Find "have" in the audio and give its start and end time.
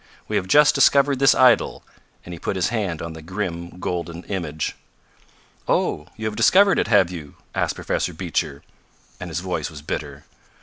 0.37-0.47, 6.25-6.35, 6.87-7.11